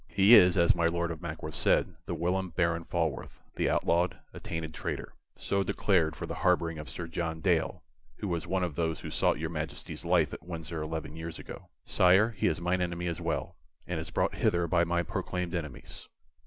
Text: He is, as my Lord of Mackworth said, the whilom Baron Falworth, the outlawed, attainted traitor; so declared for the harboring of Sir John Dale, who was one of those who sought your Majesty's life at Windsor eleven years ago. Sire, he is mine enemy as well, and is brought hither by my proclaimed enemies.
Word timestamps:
He 0.09 0.33
is, 0.33 0.57
as 0.57 0.73
my 0.73 0.87
Lord 0.87 1.11
of 1.11 1.21
Mackworth 1.21 1.53
said, 1.53 1.93
the 2.07 2.15
whilom 2.15 2.49
Baron 2.49 2.85
Falworth, 2.85 3.43
the 3.53 3.69
outlawed, 3.69 4.17
attainted 4.33 4.73
traitor; 4.73 5.13
so 5.35 5.61
declared 5.61 6.15
for 6.15 6.25
the 6.25 6.33
harboring 6.41 6.79
of 6.79 6.89
Sir 6.89 7.05
John 7.05 7.39
Dale, 7.39 7.83
who 8.15 8.27
was 8.27 8.47
one 8.47 8.63
of 8.63 8.73
those 8.73 9.01
who 9.01 9.11
sought 9.11 9.37
your 9.37 9.51
Majesty's 9.51 10.03
life 10.03 10.33
at 10.33 10.41
Windsor 10.41 10.81
eleven 10.81 11.15
years 11.15 11.37
ago. 11.37 11.69
Sire, 11.85 12.31
he 12.31 12.47
is 12.47 12.59
mine 12.59 12.81
enemy 12.81 13.05
as 13.05 13.21
well, 13.21 13.55
and 13.85 13.99
is 13.99 14.09
brought 14.09 14.33
hither 14.33 14.65
by 14.65 14.83
my 14.83 15.03
proclaimed 15.03 15.53
enemies. 15.53 16.07